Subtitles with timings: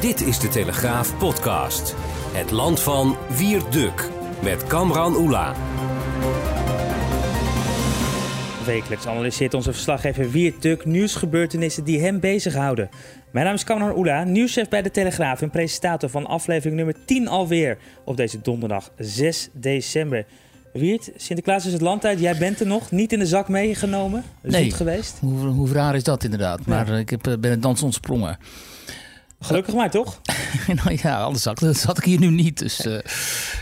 [0.00, 1.94] Dit is de Telegraaf podcast.
[2.32, 4.10] Het land van Wierduk
[4.42, 5.54] met Kamran Oela.
[8.64, 12.88] Wekelijks analyseert onze verslaggever Wierduk nieuwsgebeurtenissen die hem bezighouden.
[13.30, 17.28] Mijn naam is Kamran Oela, nieuwschef bij de Telegraaf en presentator van aflevering nummer 10
[17.28, 20.26] alweer op deze donderdag 6 december.
[20.72, 22.20] Wiert, Sinterklaas is het land uit.
[22.20, 24.24] Jij bent er nog, niet in de zak meegenomen.
[24.42, 24.70] Nee.
[24.70, 25.18] geweest.
[25.20, 26.66] Hoe, hoe raar is dat inderdaad?
[26.66, 28.38] Maar eh, ik heb, eh, ben het dans ontsprongen.
[29.40, 30.20] Gelukkig maar, toch?
[30.84, 32.58] nou ja, anders zat, zat ik hier nu niet.
[32.58, 32.98] Dus eh,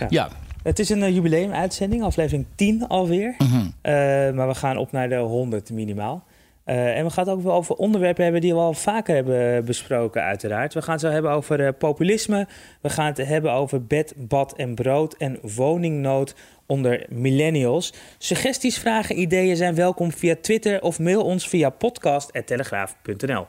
[0.08, 0.28] ja.
[0.62, 3.34] Het is een uh, jubileumuitzending, aflevering 10 alweer.
[3.38, 3.56] Mhm.
[3.80, 3.92] Eh,
[4.30, 6.24] maar we gaan op naar de 100 minimaal.
[6.68, 9.64] Eh, en we gaan het ook wel over onderwerpen hebben die we al vaker hebben
[9.64, 10.74] besproken, uiteraard.
[10.74, 12.46] We gaan het zo hebben over eh, populisme.
[12.80, 16.34] We gaan het hebben over bed, bad en brood en woningnood
[16.66, 17.92] onder millennials.
[18.18, 23.46] Suggesties, vragen, ideeën zijn welkom via Twitter of mail ons via podcast.telegraaf.nl.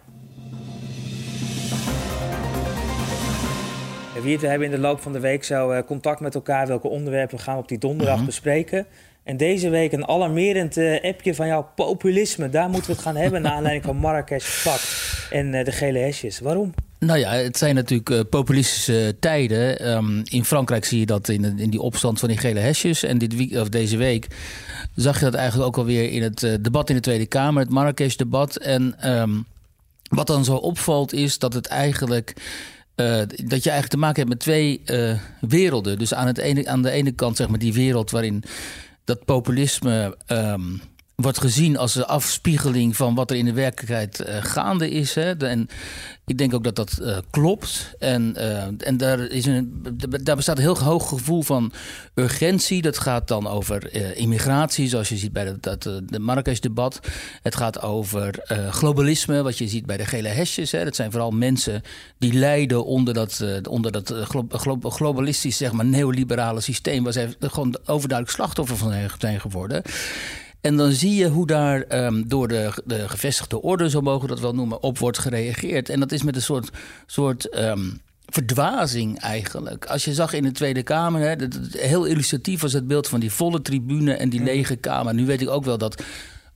[4.21, 7.37] we hebben in de loop van de week zo eh, contact met elkaar welke onderwerpen
[7.37, 8.25] we gaan op die donderdag Mhm.
[8.25, 8.85] bespreken.
[9.23, 12.49] En deze week een alarmerend eh, appje van jouw populisme.
[12.49, 14.87] Daar moeten we het gaan hebben naar aanleiding van Marrakesh Pact
[15.31, 16.39] en eh, de gele hesjes.
[16.39, 16.73] Waarom?
[16.99, 19.79] Nou ja, het zijn natuurlijk populistische tijden.
[19.79, 23.03] Ehm, in Frankrijk zie je dat in, in die opstand van die gele hesjes.
[23.03, 24.27] En dit week, of deze week
[24.95, 28.55] zag je dat eigenlijk ook alweer in het debat in de Tweede Kamer, het Marrakesh-debat.
[28.55, 29.29] En ehm,
[30.09, 32.33] wat dan zo opvalt is dat het eigenlijk.
[32.99, 35.98] Eh, dat je eigenlijk te maken hebt met twee eh, werelden.
[35.98, 38.43] Dus aan, het ene, aan de ene kant zeg maar die wereld waarin
[39.04, 40.61] dat populisme ehm,
[41.21, 45.15] wordt gezien als een afspiegeling van wat er in de werkelijkheid eh, gaande is.
[45.15, 45.37] Hè.
[45.37, 45.67] De- en
[46.25, 47.95] ik denk ook dat dat eh, klopt.
[47.99, 49.85] En, eh, en daar, is een,
[50.23, 51.71] daar bestaat een heel hoog gevoel van
[52.15, 52.81] urgentie.
[52.81, 56.99] Dat gaat dan over immigratie, zoals je ziet bij dat, eh, de Marrakesh-debat.
[57.41, 60.71] Het gaat over globalisme, wat je ziet bij de gele hesjes.
[60.71, 60.83] Hè.
[60.83, 61.81] Dat zijn vooral mensen
[62.17, 67.03] die lijden onder dat, onder dat glo- glo- globalistisch, zeg maar, neoliberale systeem...
[67.03, 69.81] waar zij gewoon overduidelijk slachtoffer van zijn geworden...
[70.61, 74.27] En dan zie je hoe daar ehm, door de, de gevestigde orde, zo mogen we
[74.27, 75.89] dat wel noemen, op wordt gereageerd.
[75.89, 76.70] En dat is met een soort,
[77.05, 77.89] soort ehm,
[78.25, 79.86] verdwazing eigenlijk.
[79.86, 81.36] Als je zag in de Tweede Kamer, hè,
[81.71, 85.14] heel illustratief was het beeld van die volle tribune en die lege Kamer.
[85.14, 86.03] Nu weet ik ook wel dat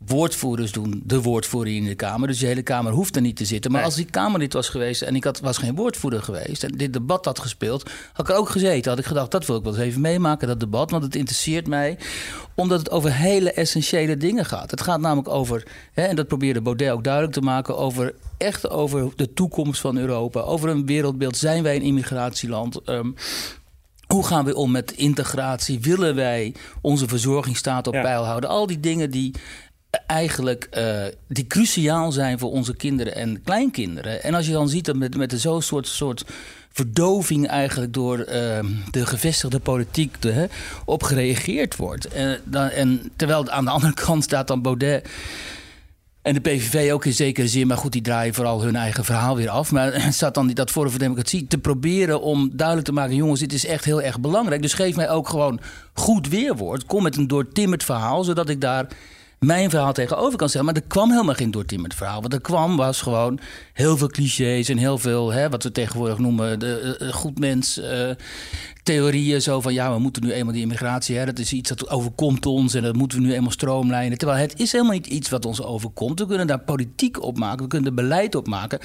[0.05, 2.27] woordvoerders doen de woordvoering in de Kamer.
[2.27, 3.71] Dus de hele Kamer hoeft er niet te zitten.
[3.71, 3.89] Maar Nee.
[3.89, 6.63] als ik Kamerlid was geweest en ik had, was geen woordvoerder geweest...
[6.63, 8.89] en dit debat had gespeeld, had ik er ook gezeten.
[8.91, 10.91] Had ik gedacht, dat wil ik wel eens even meemaken, dat debat.
[10.91, 11.97] Want het interesseert mij,
[12.55, 14.71] omdat het over hele essentiële dingen gaat.
[14.71, 17.77] Het gaat namelijk over, hè, en dat probeerde Baudet ook duidelijk te maken...
[17.77, 20.39] over echt over de toekomst van Europa.
[20.39, 21.37] Over een wereldbeeld.
[21.37, 22.81] Zijn wij een immigratieland?
[22.81, 23.11] Ehm,
[24.07, 25.79] hoe gaan we om met integratie?
[25.79, 28.01] Willen wij onze verzorgingsstaat op Ja.
[28.01, 28.49] peil houden?
[28.49, 29.35] Al die dingen die
[30.07, 34.23] eigenlijk eh, die cruciaal zijn voor onze kinderen en kleinkinderen.
[34.23, 36.25] En als je dan ziet dat met, met zo'n soort, soort
[36.71, 38.59] verdoving eigenlijk door eh,
[38.91, 40.45] de gevestigde politiek hè,
[40.85, 42.05] op gereageerd wordt.
[42.07, 45.09] En, dan, en terwijl aan de andere kant staat dan Baudet
[46.21, 49.35] en de PVV ook in zekere zin, maar goed, die draaien vooral hun eigen verhaal
[49.35, 49.71] weer af.
[49.71, 53.53] Maar staat dan dat Forum voor Democratie te proberen om duidelijk te maken: jongens, dit
[53.53, 54.61] is echt heel erg belangrijk.
[54.61, 55.59] Dus geef mij ook gewoon
[55.93, 56.85] goed weerwoord.
[56.85, 58.87] Kom met een doortimmerd verhaal, zodat ik daar
[59.45, 60.65] mijn verhaal tegenover kan stellen.
[60.65, 62.21] Maar er kwam helemaal geen doortimmerd verhaal.
[62.21, 63.39] Wat er kwam was gewoon
[63.73, 67.79] heel veel clichés en heel veel, hè, wat we tegenwoordig noemen, de eh, goed mens.
[67.79, 68.09] eh,
[68.83, 71.89] theorieën zo van ja, we moeten nu eenmaal die immigratie, hè, dat is iets dat
[71.89, 74.17] overkomt ons en dat moeten we nu eenmaal stroomlijnen.
[74.17, 76.19] Terwijl het is helemaal niet iets wat ons overkomt.
[76.19, 78.79] We kunnen daar politiek op maken, we kunnen er beleid op maken.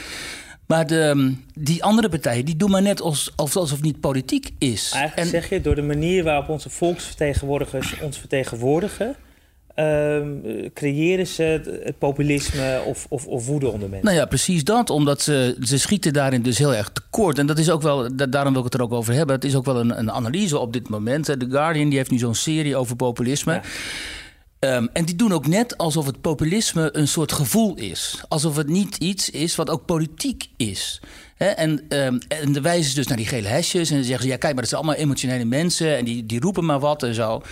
[0.66, 4.50] Maar de, die andere partijen, die doen maar net als, als- alsof het niet politiek
[4.58, 4.90] is.
[4.94, 9.16] Eigenlijk En- zeg je, door de manier waarop onze volksvertegenwoordigers ons vertegenwoordigen...
[9.78, 14.06] ehm, creëren ze het, het populisme of, of, of woede onder mensen.
[14.06, 14.90] Nou ja, precies dat.
[14.90, 17.38] Omdat ze, ze schieten daarin dus heel erg tekort.
[17.38, 19.34] En dat is ook wel, da- daarom wil ik het er ook over hebben.
[19.34, 21.24] Het is ook wel een, een analyse op dit moment.
[21.24, 23.52] The Guardian die heeft nu zo'n serie over populisme.
[23.52, 23.62] Ja.
[24.58, 28.20] Ehm, en die doen ook net alsof het populisme een soort gevoel is.
[28.28, 31.00] Alsof het niet iets is wat ook politiek is.
[31.36, 33.88] En, ehm, en de wijzen ze dus naar die gele hesjes.
[33.90, 35.96] En dan zeggen ze: ja, kijk, maar dat zijn allemaal emotionele mensen.
[35.96, 37.42] En die, die roepen maar wat en zo.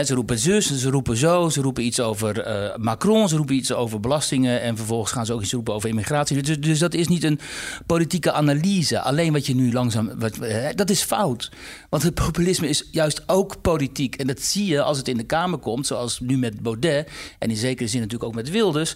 [0.00, 3.72] Ze roepen zus, ze roepen zo, ze roepen iets over uh, Macron, ze roepen iets
[3.72, 6.42] over belastingen en vervolgens gaan ze ook iets roepen over immigratie.
[6.42, 7.40] Dus, dus dat is niet een
[7.86, 9.00] politieke analyse.
[9.00, 10.18] Alleen wat je nu langzaam.
[10.18, 10.38] Wat,
[10.74, 11.50] dat is fout.
[11.90, 14.14] Want het populisme is juist ook politiek.
[14.14, 17.08] En dat zie je als het in de Kamer komt, zoals nu met Baudet
[17.38, 18.94] en in zekere zin natuurlijk ook met Wilders.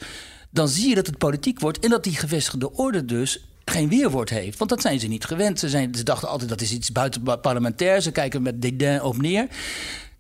[0.51, 4.31] Dan zie je dat het politiek wordt en dat die gevestigde orde dus geen weerwoord
[4.31, 4.59] heeft.
[4.59, 5.59] Want dat zijn ze niet gewend.
[5.59, 8.01] Ze, zijn, ze dachten altijd dat is iets buiten parlementair.
[8.03, 9.49] Ze kijken met dédain op neer.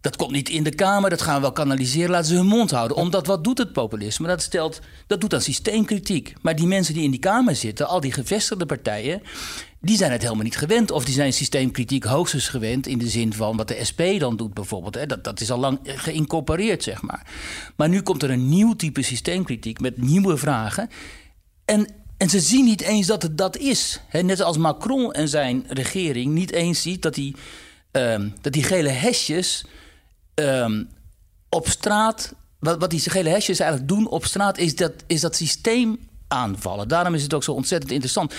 [0.07, 2.11] Dat komt niet in de Kamer, dat gaan we wel kanaliseren.
[2.11, 2.97] Laten ze hun mond houden.
[2.97, 4.27] Omdat wat doet het populisme?
[4.27, 6.33] Dat, stelt, dat doet aan systeemkritiek.
[6.43, 9.23] Maar die mensen die in die Kamer zitten, al die gevestigde partijen,
[9.81, 10.91] die zijn het helemaal niet gewend.
[10.91, 14.55] Of die zijn systeemkritiek hoogstens gewend in de zin van wat de SP dan doet
[14.55, 15.09] bijvoorbeeld.
[15.09, 17.27] Dat, dat is al lang geïncorporeerd, zeg maar.
[17.77, 20.91] Maar nu komt er een nieuw type systeemkritiek met nieuwe vragen.
[21.65, 24.01] En en ze zien niet eens dat het dat is.
[24.11, 27.37] net als Macron en zijn regering niet eens ziet dat die,
[27.91, 29.65] ehm, dat die gele hesjes
[30.37, 30.85] ehm,
[31.49, 32.35] op straat.
[32.59, 35.99] Wat, die gele hesjes eigenlijk doen op straat, is dat, is dat systeem
[36.29, 36.89] aanvallen.
[36.89, 38.35] Daarom is het ook zo ontzettend interessant.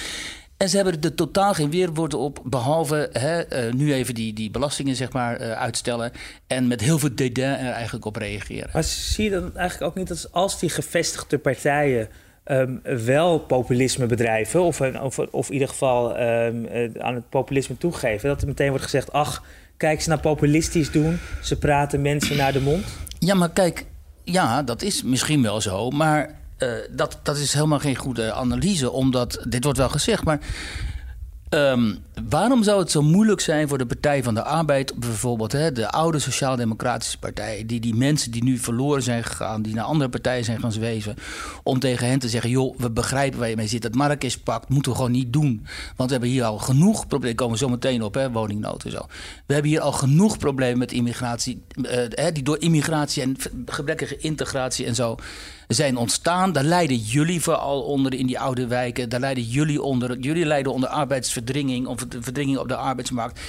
[0.58, 4.52] En ze hebben er totaal geen weerwoord op, behalve hè, uh, nu even die, die
[4.52, 6.12] belastingen zeg maar, uh, uitstellen.
[6.48, 8.70] En met heel veel dédain er eigenlijk op reageren.
[8.74, 12.10] Maar zie je dan eigenlijk ook niet dat als die gevestigde partijen
[12.46, 16.68] um, wel populisme bedrijven, of, of, of in ieder geval um,
[16.98, 19.44] aan het populisme toegeven, dat er meteen wordt gezegd: ach,
[19.78, 22.86] kijk ze naar populistisch doen, ze praten mensen naar de mond?
[23.20, 23.86] Ja, maar kijk,
[24.24, 28.92] ja, dat is misschien wel zo, maar uh, dat, dat is helemaal geen goede analyse,
[28.92, 30.40] omdat dit wordt wel gezegd, maar
[31.50, 31.98] Um,
[32.30, 35.90] waarom zou het zo moeilijk zijn voor de Partij van de Arbeid, bijvoorbeeld hè, de
[35.90, 40.44] oude Sociaal-Democratische Partij, die die mensen die nu verloren zijn gegaan, die naar andere partijen
[40.44, 41.16] zijn gaan zweven,
[41.64, 43.82] om tegen hen te zeggen: joh, we begrijpen waar je mee zit.
[43.82, 45.66] Dat Marrakesh-pact moeten we gewoon niet doen.
[45.96, 47.36] Want we hebben hier al genoeg problemen.
[47.36, 49.06] komen zo meteen op, hè, woningnood en zo.
[49.46, 54.86] We hebben hier al genoeg problemen met immigratie, uh, die door immigratie en gebrekkige integratie
[54.86, 55.18] en zo
[55.68, 56.52] zijn ontstaan.
[56.52, 59.10] Daar lijden jullie vooral onder in die oude wijken.
[59.10, 60.20] Daar lijden jullie onder.
[60.20, 63.40] Jullie lijden onder arbeidsverdringing of verdringing op de arbeidsmarkt.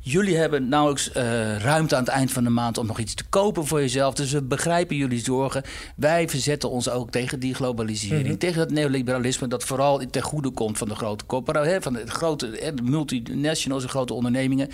[0.00, 3.24] Jullie hebben nauwelijks uh, ruimte aan het eind van de maand om nog iets te
[3.28, 4.14] kopen voor jezelf.
[4.14, 5.62] Dus we begrijpen jullie zorgen.
[5.96, 8.28] Wij verzetten ons ook tegen die globalisering.
[8.28, 8.36] Mhm.
[8.36, 12.50] Tegen het neoliberalisme dat vooral ten goede komt van de grote corporaties, van de grote
[12.74, 14.68] de multinationals en grote ondernemingen.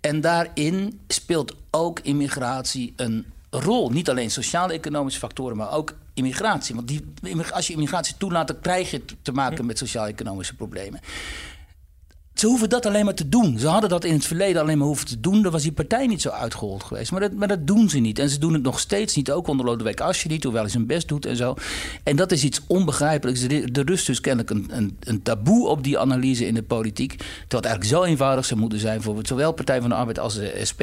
[0.00, 3.90] En daarin speelt ook immigratie een rol.
[3.90, 6.74] Niet alleen sociaal-economische factoren, maar ook immigratie.
[6.74, 7.04] Want die,
[7.52, 11.00] als je immigratie toelaat, dan krijg je te maken met sociaal-economische problemen.
[12.34, 13.58] Ze hoeven dat alleen maar te doen.
[13.58, 15.42] Ze hadden dat in het verleden alleen maar hoeven te doen.
[15.42, 17.10] Dan was die partij niet zo uitgehold geweest.
[17.10, 18.18] Maar dat, maar dat doen ze niet.
[18.18, 19.30] En ze doen het nog steeds niet.
[19.30, 21.54] Ook onder Lodewijk Asscher niet, hoewel hij zijn best doet en zo.
[22.02, 23.42] En dat is iets onbegrijpelijks.
[23.42, 27.16] Er rust dus kennelijk een, een, een taboe op die analyse in de politiek.
[27.16, 30.34] Terwijl het eigenlijk zo eenvoudig zou moeten zijn voor zowel Partij van de Arbeid als
[30.34, 30.82] de SP.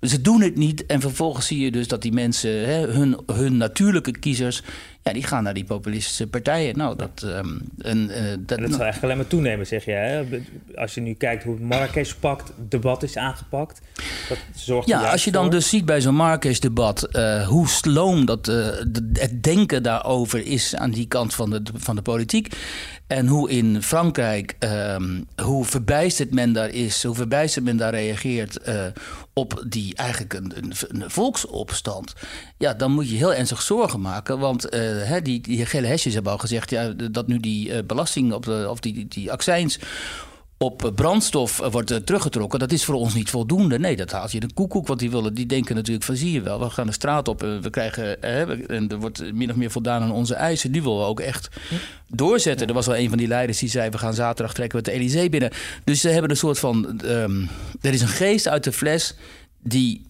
[0.00, 3.56] Ze doen het niet en vervolgens zie je dus dat die mensen, hè, hun, hun
[3.56, 4.62] natuurlijke kiezers,
[5.06, 6.76] ja, die gaan naar die populistische partijen.
[6.76, 9.92] Nou, dat, um, en, uh, dat, dat zal eigenlijk alleen maar toenemen, zeg je.
[9.92, 10.24] Hè?
[10.74, 13.80] Als je nu kijkt hoe het Marrakesh-pact debat is aangepakt.
[14.28, 18.48] Dat zorgt ja, als je dan dus ziet bij zo'n Marrakesh-debat uh, hoe sloom dat,
[18.48, 18.66] uh,
[19.12, 22.54] het denken daarover is aan die kant van de, van de politiek.
[23.06, 28.58] En hoe in Frankrijk, um, hoe verbijsterd men daar is, hoe verbijsterd men daar reageert
[28.68, 28.74] uh,
[29.32, 32.14] op die eigenlijk een, een, een, volksopstand.
[32.58, 34.38] Ja, dan moet je heel ernstig zorgen maken.
[34.38, 38.32] Want uh, die, die gele hesjes hebben al gezegd ja, dat nu die uh, belasting
[38.32, 39.78] op de, of die, die, die accijns
[40.58, 43.78] op brandstof wordt teruggetrokken, dat is voor ons niet voldoende.
[43.78, 46.40] Nee, dat haalt je de koekoek, want die, willen, die denken natuurlijk van zie je
[46.40, 48.22] wel, we gaan de straat op, we krijgen,
[48.68, 50.72] en er wordt min of meer voldaan aan onze eisen.
[50.72, 51.48] Die willen we ook echt
[52.08, 52.66] doorzetten.
[52.66, 54.92] Er was wel een van die leiders die zei, we gaan zaterdag trekken we de
[54.92, 55.50] Elysée binnen.
[55.84, 57.48] Dus ze hebben een soort van, um,
[57.80, 59.14] er is een geest uit de fles
[59.62, 60.02] die,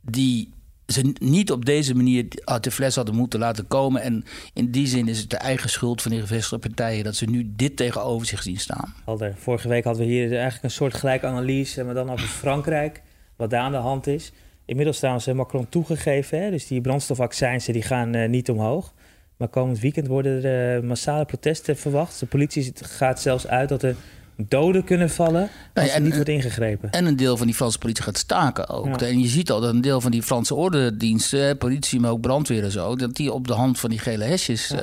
[0.00, 0.54] die
[0.86, 4.02] ze niet op deze manier uit de fles hadden moeten laten komen.
[4.02, 4.24] En
[4.54, 7.52] in die zin is het de eigen schuld van die gevestigde partijen dat ze nu
[7.56, 8.94] dit tegenover zich zien staan.
[9.04, 13.02] Alder, vorige week hadden we hier eigenlijk een soort gelijke analyse, maar dan over Frankrijk,
[13.36, 14.32] wat daar aan de hand is.
[14.64, 16.50] Inmiddels trouwens Macron toegegeven, hè?
[16.50, 18.94] dus die brandstofaccijnsen die gaan uh, niet omhoog.
[19.36, 22.20] Maar komend weekend worden er uh, massale protesten verwacht.
[22.20, 23.96] De politie gaat zelfs uit dat er
[24.36, 26.90] doden kunnen vallen als er niet wordt ingegrepen.
[26.90, 29.00] En een deel van die Franse politie gaat staken ook.
[29.00, 32.64] En je ziet al dat een deel van die Franse ordendiensten, politie, maar ook brandweer
[32.64, 34.80] en zo, dat die op de hand van die gele hesjes uh,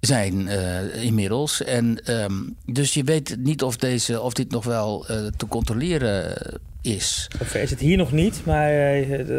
[0.00, 1.62] zijn uh, inmiddels.
[1.62, 6.34] En um, dus je weet niet of, deze, of dit nog wel uh, te controleren
[6.82, 7.30] is.
[7.40, 8.72] Of is het hier nog niet, maar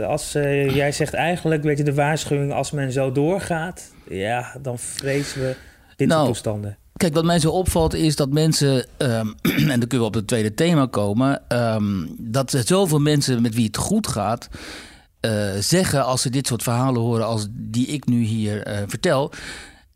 [0.05, 5.41] als jij zegt eigenlijk, weet je, de waarschuwing als men zo doorgaat, ja, dan vrezen
[5.41, 5.55] we
[5.95, 6.77] dit nou, soort toestanden.
[6.99, 9.35] Kijk, wat mij zo opvalt is dat mensen, um,
[9.71, 11.41] en dan kunnen we op het tweede thema komen,
[11.75, 14.49] um, dat er zoveel mensen met wie het goed gaat,
[15.59, 19.31] zeggen als ze dit soort verhalen horen als die ik nu hier vertel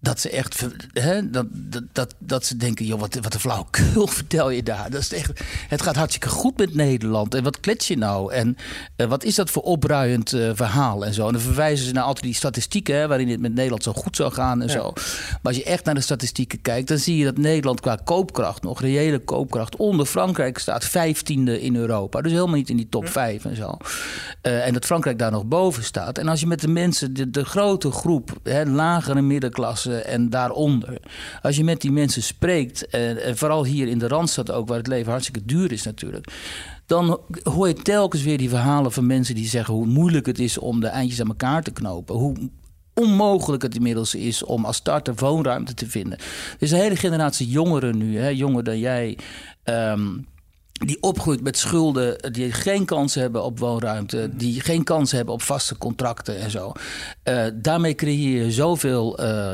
[0.04, 1.46] dat ze echt hè, dat,
[1.92, 4.90] dat, dat, ze denken, joh, wat, wat een flauwkul vertel je daar.
[4.90, 7.36] Dat is echt, het gaat hartstikke goed met Nederland.
[7.36, 8.34] En wat klets je nou?
[8.34, 8.58] En
[8.98, 11.28] uh, wat is dat voor opbruiend uh, verhaal en zo?
[11.28, 14.16] En dan verwijzen ze naar altijd die statistieken, hè, waarin het met Nederland zo goed
[14.16, 14.74] zou gaan en ja.
[14.74, 14.92] zo.
[14.94, 18.64] Maar als je echt naar de statistieken kijkt, dan zie je dat Nederland qua koopkracht,
[18.64, 22.22] nog reële koopkracht, onder Frankrijk staat vijftiende in Europa.
[22.22, 23.78] Dus helemaal niet in die top vijf en zo.
[24.42, 26.18] Uh, en dat Frankrijk daar nog boven staat.
[26.18, 30.98] En als je met de mensen, de, de grote groep, hè, lagere middenklasse en daaronder.
[31.42, 34.88] Als je met die mensen spreekt, en, vooral hier in de Randstad ook, waar het
[34.88, 36.32] leven hartstikke duur is natuurlijk
[36.86, 40.58] dan hoor je telkens weer die verhalen van mensen die zeggen hoe moeilijk het is
[40.58, 42.16] om de eindjes aan elkaar te knopen.
[42.16, 42.36] Hoe
[42.94, 46.18] onmogelijk het inmiddels is om als starter woonruimte te vinden.
[46.20, 49.18] Er is een hele generatie jongeren nu, hè, jonger dan jij.
[49.64, 50.28] Um,
[50.86, 55.42] die opgroeit met schulden, die geen kans hebben op woonruimte, die geen kans hebben op
[55.42, 56.72] vaste contracten en zo.
[57.24, 59.54] Uh, daarmee creëer je zoveel uh,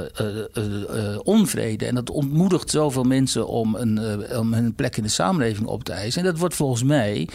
[0.54, 4.00] uh, onvrede en dat ontmoedigt zoveel mensen om een,
[4.38, 6.22] om een plek in de samenleving op te eisen.
[6.22, 7.28] En dat wordt volgens mij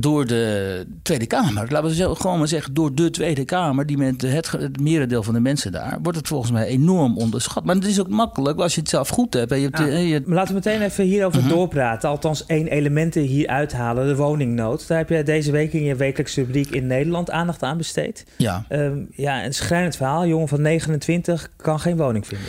[0.00, 4.22] door de Tweede Kamer, laten we gewoon maar zeggen, door de Tweede Kamer, die met
[4.22, 7.64] het, het merendeel van de mensen daar, wordt het volgens mij enorm onderschat.
[7.64, 9.52] Maar het is ook makkelijk als je het zelf goed hebt.
[9.52, 10.22] En je hebt ja, je...
[10.26, 11.54] Maar laten we meteen even hierover uh -huh.
[11.54, 12.08] doorpraten.
[12.08, 14.88] Althans, één element hier uithalen, de woningnood.
[14.88, 18.26] Daar heb je deze week in je wekelijkse rubriek in Nederland aandacht aan besteed.
[18.36, 18.64] Ja.
[18.68, 20.26] Um, ja, een schrijnend verhaal.
[20.26, 22.48] jongen van 29 kan geen woning vinden.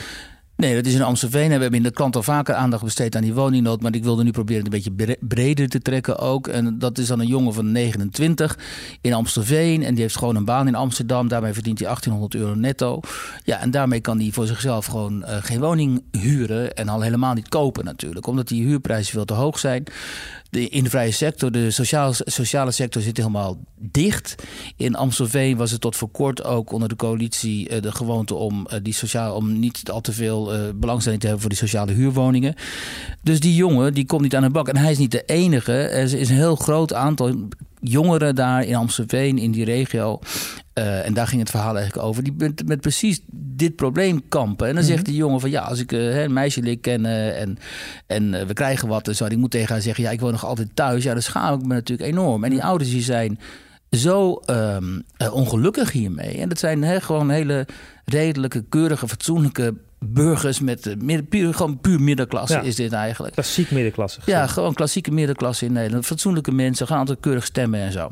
[0.57, 1.51] Nee, dat is in Amstelveen.
[1.51, 3.81] En we hebben in de krant al vaker aandacht besteed aan die woningnood.
[3.81, 6.47] Maar ik wilde nu proberen het een beetje breder te trekken ook.
[6.47, 8.57] En dat is dan een jongen van 29
[9.01, 9.83] in Amstelveen.
[9.83, 11.27] En die heeft gewoon een baan in Amsterdam.
[11.27, 12.99] Daarmee verdient hij 1800 euro netto.
[13.43, 16.73] Ja, en daarmee kan hij voor zichzelf gewoon uh, geen woning huren.
[16.73, 18.27] En al helemaal niet kopen natuurlijk.
[18.27, 19.83] Omdat die huurprijzen veel te hoog zijn.
[20.65, 24.35] In de vrije sector, de sociale, sociale sector zit helemaal dicht.
[24.75, 28.67] In Amstelveen was het tot voor kort ook onder de coalitie uh, de gewoonte om,
[28.73, 31.91] uh, die sociaal, om niet al te veel uh, belangstelling te hebben voor die sociale
[31.91, 32.55] huurwoningen.
[33.23, 34.67] Dus die jongen die komt niet aan de bak.
[34.67, 35.73] En hij is niet de enige.
[35.73, 37.47] Er is een heel groot aantal
[37.81, 40.19] jongeren daar in Amstelveen, in die regio.
[40.77, 42.23] Uh, en daar ging het verhaal eigenlijk over.
[42.23, 44.67] Die met, met precies dit probleem kampen.
[44.67, 44.97] En dan mm -hmm.
[44.97, 47.57] zegt die jongen van ja, als ik uh, een meisje leer kennen en,
[48.07, 49.05] en uh, we krijgen wat.
[49.05, 51.03] Dus ik moet tegen haar zeggen, ja, ik woon nog altijd thuis.
[51.03, 52.43] Ja, dan schaam ik me natuurlijk enorm.
[52.43, 53.39] En die ouders die zijn
[53.91, 56.37] zo um, ongelukkig hiermee.
[56.37, 57.67] En dat zijn he, gewoon hele
[58.05, 62.61] redelijke, keurige, fatsoenlijke burgers met uh, puur, gewoon puur middenklasse ja.
[62.61, 63.33] is dit eigenlijk.
[63.33, 64.19] Klassiek middenklasse.
[64.25, 66.05] Ja, gewoon klassieke middenklasse in Nederland.
[66.05, 68.09] Fatsoenlijke mensen, gaan altijd keurig stemmen en zo.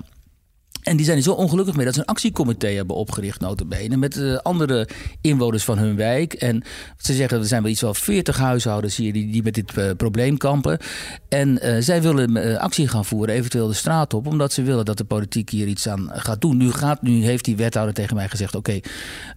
[0.86, 4.16] En die zijn er zo ongelukkig mee dat ze een actiecomité hebben opgericht, notabene, met
[4.16, 4.88] uh, andere
[5.22, 6.34] inwoners van hun wijk.
[6.34, 6.64] En
[6.98, 9.92] ze zeggen, er zijn wel iets wel 40 huishoudens hier die, die met dit uh,
[9.98, 10.78] probleem kampen.
[11.30, 14.98] En uh, zij willen actie gaan voeren, eventueel de straat op, omdat ze willen dat
[14.98, 16.58] de politiek hier iets aan gaat doen.
[16.58, 18.80] Nu, gaat, nu heeft die wethouder tegen mij gezegd, oké,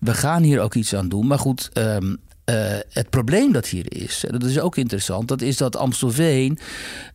[0.00, 1.26] we gaan hier ook iets aan doen.
[1.26, 2.18] Maar goed, um,
[2.50, 2.54] uh,
[2.90, 6.58] het probleem dat hier is, en dat is ook interessant, dat is dat Amstelveen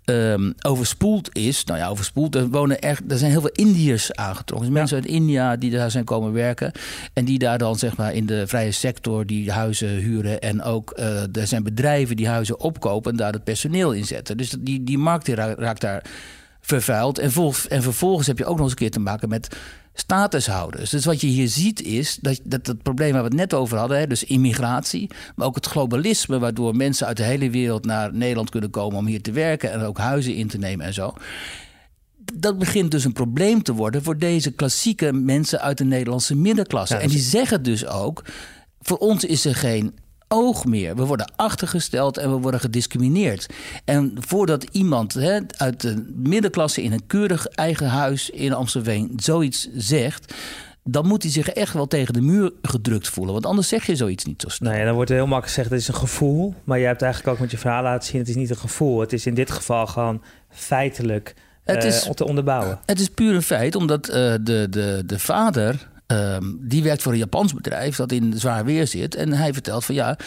[0.06, 1.64] um, overspoeld is.
[1.64, 2.36] Nou ja, overspoeld.
[2.36, 4.70] Er, wonen echt, er zijn heel veel Indiërs aangetrokken.
[4.70, 6.72] Dus mensen uit India die daar zijn komen werken.
[7.14, 10.40] En die daar dan zeg maar in de vrije sector die huizen huren.
[10.40, 14.38] En ook uh, er zijn bedrijven die huizen opkopen en daar het personeel in zetten.
[14.38, 16.04] Dus die, die markt raakt daar
[16.66, 17.20] vervuild.
[17.20, 19.56] En, vol, en vervolgens heb je ook nog eens een keer te maken met
[19.94, 20.90] statushouders.
[20.90, 23.78] Dus wat je hier ziet is dat, dat het probleem waar we het net over
[23.78, 28.14] hadden, hè, dus immigratie, maar ook het globalisme, waardoor mensen uit de hele wereld naar
[28.14, 31.14] Nederland kunnen komen om hier te werken en ook huizen in te nemen en zo.
[32.34, 36.94] Dat begint dus een probleem te worden voor deze klassieke mensen uit de Nederlandse middenklasse.
[36.94, 38.24] Ja, en die zeggen dus ook:
[38.82, 39.94] voor ons is er geen
[40.34, 40.96] oog meer.
[40.96, 43.46] We worden achtergesteld en we worden gediscrimineerd.
[43.86, 49.70] En voordat iemand hè, uit de middenklasse in een keurig eigen huis in Amsterdam zoiets
[49.74, 50.34] zegt
[50.86, 53.34] dan moet hij zich echt wel tegen de muur gedrukt voelen.
[53.34, 54.72] Want anders zeg je zoiets niet zo snel.
[54.72, 56.54] Nee, dan wordt er heel makkelijk gezegd, het is een gevoel.
[56.64, 59.00] Maar je hebt eigenlijk ook met je verhaal laten zien, het is niet een gevoel.
[59.00, 62.80] Het is in dit geval gewoon feitelijk het is, uh, te onderbouwen.
[62.86, 67.12] Het is puur een feit, omdat uh, de, de, de vader Um, die werkt voor
[67.12, 69.16] een Japans bedrijf dat in zwaar weer zit.
[69.16, 70.18] En hij vertelt van ja.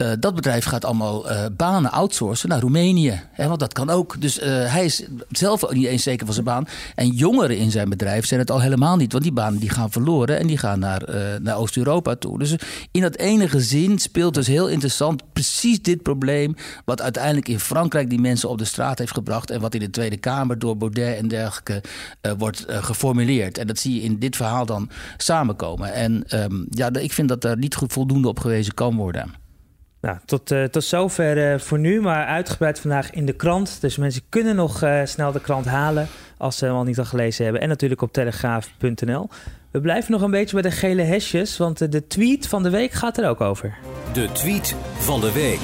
[0.00, 3.20] Uh, dat bedrijf gaat allemaal uh, banen outsourcen naar Roemenië.
[3.30, 4.20] Hè, want dat kan ook.
[4.20, 6.66] Dus uh, hij is zelf niet eens zeker van zijn baan.
[6.94, 9.12] En jongeren in zijn bedrijf zijn het al helemaal niet.
[9.12, 11.02] Want die banen die gaan verloren en die gaan naar,
[11.42, 12.38] naar Oost-Europa toe.
[12.38, 12.54] Dus
[12.90, 16.54] in dat enige zin speelt dus heel interessant precies dit probleem.
[16.84, 19.50] Wat uiteindelijk in Frankrijk die mensen op de straat heeft gebracht.
[19.50, 21.82] En wat in de Tweede Kamer door Baudet en dergelijke
[22.38, 23.58] wordt geformuleerd.
[23.58, 25.92] En dat zie je in dit verhaal dan samenkomen.
[25.92, 29.39] En um, ja, ik vind dat daar niet voldoende op gewezen kan worden.
[30.00, 33.80] Nou, tot, uh, tot zover uh, voor nu, maar uitgebreid vandaag in de krant.
[33.80, 36.08] Dus mensen kunnen nog uh, snel de krant halen.
[36.36, 37.62] als ze hem al niet al gelezen hebben.
[37.62, 39.28] En natuurlijk op telegraaf.nl.
[39.70, 42.92] We blijven nog een beetje bij de gele hesjes, want de tweet van de week
[42.92, 43.76] gaat er ook over.
[44.12, 45.60] De tweet van de week.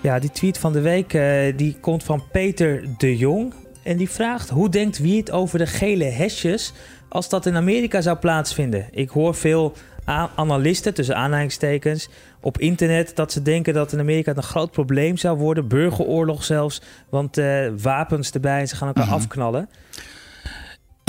[0.00, 1.18] Ja, die tweet van de week
[1.56, 3.54] die komt van Peter de Jong.
[3.82, 6.72] En die vraagt: hoe denkt wie het over de gele hesjes
[7.08, 8.86] als dat in Amerika zou plaatsvinden?
[8.90, 9.74] Ik hoor veel
[10.04, 12.08] analisten, tussen aanhalingstekens,
[12.40, 15.68] op internet dat ze denken dat in Amerika het een groot probleem zou worden.
[15.68, 19.14] Burgeroorlog zelfs, want uh, wapens erbij en ze gaan elkaar mhm.
[19.14, 19.68] afknallen.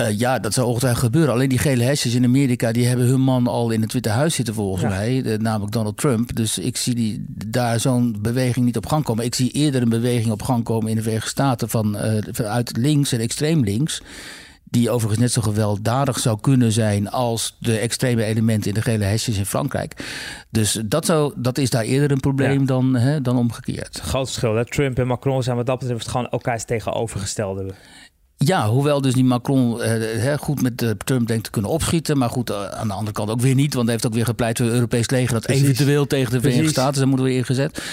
[0.01, 1.33] Uh, ja, dat zou ongetwijfeld gebeuren.
[1.33, 4.35] Alleen die gele hesjes in Amerika, die hebben hun man al in het Witte Huis
[4.35, 6.35] zitten volgens mij, namelijk Donald Trump.
[6.35, 9.25] Dus ik zie die, daar zo'n beweging niet op gang komen.
[9.25, 12.77] Ik zie eerder een beweging op gang komen in de Verenigde Staten van, uh, vanuit
[12.77, 14.01] links en extreem links
[14.69, 19.03] die overigens net zo gewelddadig zou kunnen zijn als de extreme elementen in de gele
[19.03, 20.05] hesjes in Frankrijk.
[20.49, 23.99] Dus dat, zou, dat is daar eerder een probleem dan, hè, dan omgekeerd.
[24.03, 24.63] Groot verschil.
[24.63, 27.73] Trump en Macron zijn wat dat betreft gewoon elkaars tegenovergestelde.
[28.37, 32.17] Ja, hoewel dus die Macron eh, goed met de Trump denkt te kunnen opschieten.
[32.17, 33.73] Maar goed, eh, aan de andere kant ook weer niet.
[33.73, 35.33] Want hij heeft ook weer gepleit voor het Europees leger...
[35.33, 37.83] dat eventueel tegen de Verenigde Staten zou moeten worden ingezet.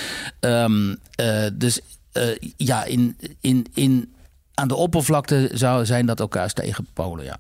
[0.41, 0.89] Um,
[1.21, 1.81] uh, dus
[2.13, 2.23] uh,
[2.57, 4.13] ja, in, in, in
[4.55, 7.39] aan de oppervlakte zou zijn dat elkaars tegenpolen, ja.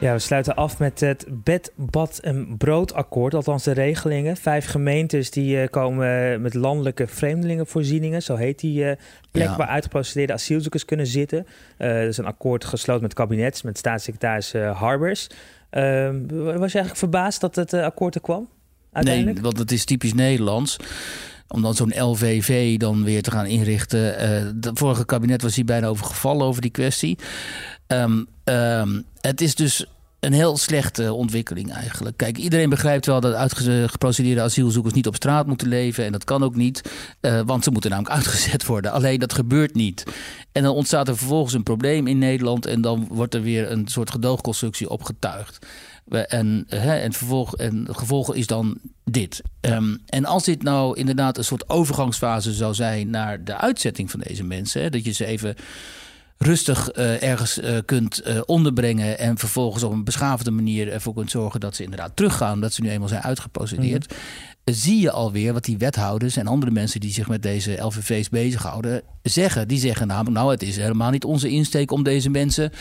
[0.00, 3.34] Ja, we sluiten af met het bed, bad en broodakkoord.
[3.34, 4.36] Althans de regelingen.
[4.36, 8.22] Vijf gemeentes die uh, komen met landelijke vreemdelingenvoorzieningen.
[8.22, 8.92] Zo heet die uh,
[9.30, 11.46] plek waar uitgeprocedeerde asielzoekers kunnen zitten.
[11.78, 15.26] Uh, er is een akkoord gesloten met het kabinet, met staatssecretaris Harbers.
[15.70, 18.48] Ehm, was je eigenlijk verbaasd dat het akkoord er kwam?
[18.92, 20.76] Nee, want het is typisch Nederlands
[21.52, 24.14] om dan zo'n LVV dan weer te gaan inrichten.
[24.54, 27.18] Het uh, vorige kabinet was hier bijna over gevallen over die kwestie.
[27.86, 29.86] Um, um, het is dus
[30.20, 32.16] een heel slechte ontwikkeling eigenlijk.
[32.16, 36.04] Kijk, iedereen begrijpt wel dat uitgeprocedeerde asielzoekers niet op straat moeten leven.
[36.04, 36.90] En dat kan ook niet,
[37.20, 38.92] uh, want ze moeten namelijk uitgezet worden.
[38.92, 40.04] Alleen dat gebeurt niet.
[40.52, 42.66] En dan ontstaat er vervolgens een probleem in Nederland.
[42.66, 45.66] En dan wordt er weer een soort gedoogconstructie opgetuigd.
[46.10, 49.42] En, hè, en, vervolg, en gevolg is dan dit.
[49.60, 54.20] Um, en als dit nou inderdaad een soort overgangsfase zou zijn naar de uitzetting van
[54.20, 55.54] deze mensen, hè, dat je ze even
[56.44, 61.30] rustig uh, ergens uh, kunt uh, onderbrengen en vervolgens op een beschaafde manier ervoor kunt
[61.30, 64.10] zorgen dat ze inderdaad teruggaan, omdat ze nu eenmaal zijn uitgeprocedeerd.
[64.10, 64.16] Mm
[64.64, 69.02] zie je alweer wat die wethouders en andere mensen die zich met deze LVV's bezighouden
[69.22, 69.68] zeggen.
[69.68, 72.72] Die zeggen namelijk, nou het is helemaal niet onze insteek om deze mensen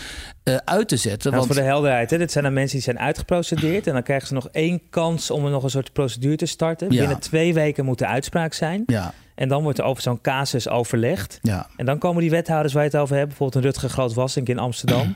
[0.66, 1.32] uit te zetten.
[1.32, 1.54] Nou, want...
[1.54, 2.18] Voor de helderheid, hè?
[2.18, 5.46] dit zijn dan mensen die zijn uitgeprocedeerd en dan krijgen ze nog één kans om
[5.46, 6.92] er nog een soort procedure te starten.
[6.92, 7.00] Ja.
[7.00, 8.84] Binnen twee weken moet de uitspraak zijn.
[8.86, 9.14] Ja.
[9.40, 11.40] En dan wordt er over zo'n casus overlegd.
[11.42, 11.68] Ja.
[11.76, 14.60] En dan komen die wethouders waar je het over hebt, bijvoorbeeld een Rutger Groot-Wassink in
[14.60, 15.16] Amsterdam,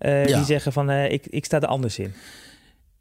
[0.00, 0.36] uh, ja.
[0.36, 2.14] die zeggen van uh, ik, ik sta er anders in.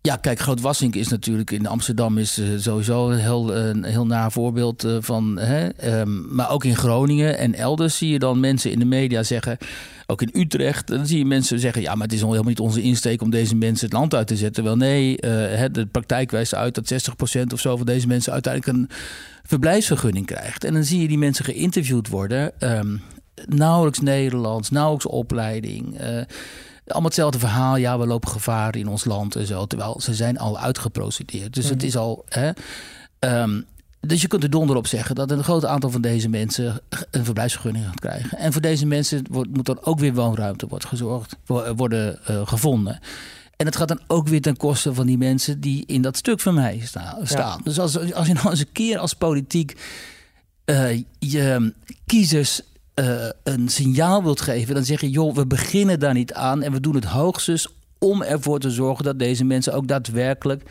[0.04, 4.32] Ja, kijk, Groot-Wassink is natuurlijk in Amsterdam is uh, sowieso een heel, een heel naar
[4.32, 5.38] voorbeeld uh, van.
[5.38, 9.24] Hè, um, maar ook in Groningen en elders zie je dan mensen in de media
[9.24, 9.58] zeggen.
[10.08, 12.82] Ook in Utrecht, dan zie je mensen zeggen: ja, maar het is helemaal niet onze
[12.82, 14.64] insteek om deze mensen het land uit te zetten.
[14.64, 16.94] Wel nee, uh, de praktijk wijst uit dat
[17.40, 18.90] 60% of zo van deze mensen uiteindelijk een
[19.44, 20.64] verblijfsvergunning krijgt.
[20.64, 22.52] En dan zie je die mensen geïnterviewd worden.
[22.60, 23.02] Um,
[23.46, 26.00] nauwelijks Nederlands, nauwelijks opleiding
[26.86, 27.76] allemaal hetzelfde verhaal.
[27.76, 29.66] Ja, we lopen gevaar in ons land en zo.
[29.66, 31.54] Terwijl ze zijn al uitgeprocedeerd.
[31.54, 31.86] Dus het mhm.
[31.86, 32.26] is al.
[32.30, 32.52] Hè,
[33.42, 33.66] um,
[34.08, 37.26] dus je kunt er donder op zeggen dat een groot aantal van deze mensen een
[37.26, 38.38] verblijfsvergunning gaat krijgen.
[38.38, 41.36] En voor deze mensen wordt, moet dan ook weer woonruimte wordt gezorgd,
[41.76, 43.00] worden uh, gevonden.
[43.56, 46.40] En het gaat dan ook weer ten koste van die mensen die in dat stuk
[46.40, 47.20] van mij staan.
[47.24, 47.60] Ja.
[47.64, 49.78] Dus als, als je nou eens een keer als politiek
[50.66, 51.74] uh, je
[52.06, 52.62] kiezers
[52.96, 56.72] uh, een signaal wilt geven, dan zeg je: joh, we beginnen daar niet aan en
[56.72, 57.68] we doen het hoogstens
[58.00, 60.64] om ervoor te zorgen dat deze mensen ook daadwerkelijk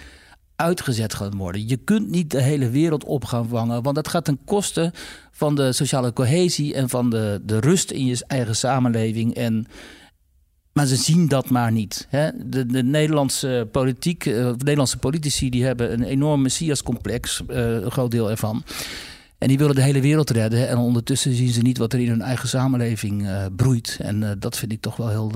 [0.57, 1.69] uitgezet gaan worden.
[1.69, 4.93] Je kunt niet de hele wereld op gaan vangen, want dat gaat ten koste
[5.31, 9.35] van de sociale cohesie en van de, de rust in je eigen samenleving.
[9.35, 9.67] En,
[10.73, 12.07] maar ze zien dat maar niet.
[12.09, 12.31] Hè?
[12.45, 18.11] De, de, Nederlandse politiek, uh, Nederlandse politici, die hebben een enorm messiascomplex, uh, een groot
[18.11, 18.63] deel ervan.
[19.41, 20.69] En die willen de hele wereld redden.
[20.69, 23.99] En ondertussen zien ze niet wat er in hun eigen samenleving uh, broeit.
[24.01, 25.33] En uh, dat vind ik toch wel heel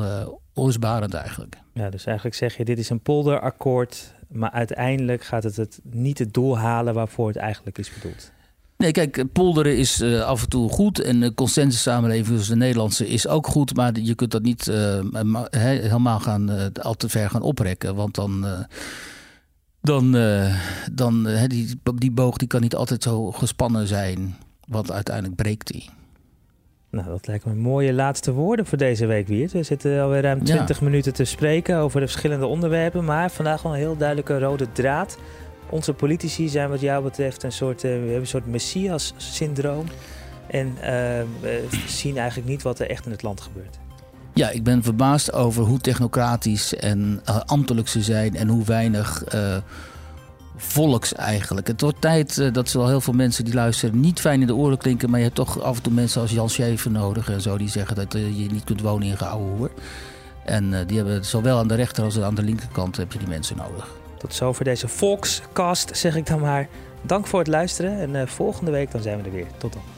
[0.56, 1.56] uh, eigenlijk.
[1.72, 4.14] Ja, dus eigenlijk zeg je, dit is een polderakkoord.
[4.28, 8.30] Maar uiteindelijk gaat het het niet het doel halen waarvoor het eigenlijk is bedoeld.
[8.76, 11.00] Nee, kijk, polderen is uh, af en toe goed.
[11.00, 13.76] En de consensussamenleving, zoals de Nederlandse, is ook goed.
[13.76, 15.00] Maar je kunt dat niet uh,
[15.50, 17.94] helemaal gaan, uh, al te ver gaan oprekken.
[17.94, 18.46] Want dan
[19.84, 20.54] dan, uh,
[20.92, 24.36] dan uh, die, die boog die kan niet altijd zo gespannen zijn.
[24.68, 25.90] Want uiteindelijk breekt die.
[26.90, 29.52] Nou, dat lijkt me mooie laatste woorden voor deze week, Wiert.
[29.52, 33.04] We zitten alweer ruim 20 minuten te spreken over de verschillende onderwerpen.
[33.04, 35.18] Maar vandaag wel een heel duidelijke rode draad.
[35.70, 39.86] Onze politici zijn wat jou betreft een soort, uh, we hebben een soort messias-syndroom.
[40.46, 40.74] En
[41.40, 43.78] we zien eigenlijk niet wat er echt in het land gebeurt.
[44.34, 49.24] Ja, ik ben verbaasd over hoe technocratisch en ambtelijk ze zijn en hoe weinig
[50.56, 51.66] volks eigenlijk.
[51.66, 54.54] Het wordt tijd uh, dat wel heel veel mensen die luisteren niet fijn in de
[54.54, 57.40] oren klinken, maar je hebt toch af en toe mensen als Jan Schever nodig en
[57.40, 59.70] zo die zeggen dat je niet kunt wonen in Gouden Hoer.
[60.44, 63.56] En die hebben zowel aan de rechter als aan de linkerkant heb je die mensen
[63.56, 63.88] nodig.
[64.18, 66.68] Tot zover deze Volkscast, zeg ik dan maar.
[67.02, 69.46] Dank voor het luisteren en volgende week dan zijn we er weer.
[69.58, 69.93] Tot dan.